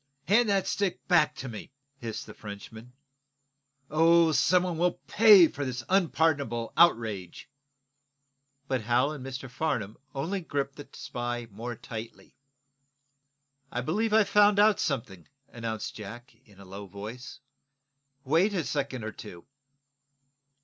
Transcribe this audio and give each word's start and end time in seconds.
Hand 0.27 0.49
that 0.49 0.65
stick 0.67 1.07
back 1.07 1.35
to 1.35 1.47
me!" 1.47 1.69
hissed 1.99 2.25
the 2.25 2.33
Frenchman. 2.33 2.91
"Oh, 3.91 4.31
some 4.31 4.63
one 4.63 4.75
shall 4.77 4.93
pay 5.05 5.47
for 5.47 5.63
this 5.63 5.83
unpardonable 5.89 6.73
outrage!" 6.75 7.47
But 8.67 8.81
Hal 8.81 9.11
and 9.11 9.23
Mr. 9.23 9.47
Farnum 9.47 9.99
only 10.15 10.41
gripped 10.41 10.77
the 10.77 10.87
spy 10.93 11.45
the 11.45 11.53
more 11.53 11.75
tightly. 11.75 12.33
"I 13.71 13.81
believe 13.81 14.11
I've 14.11 14.27
found 14.27 14.57
out 14.57 14.79
something," 14.79 15.27
announced 15.49 15.93
Jack, 15.93 16.35
in 16.45 16.59
a 16.59 16.65
low 16.65 16.87
voice. 16.87 17.39
"Wait 18.23 18.55
a 18.55 18.63
second 18.63 19.03
or 19.03 19.11
two." 19.11 19.45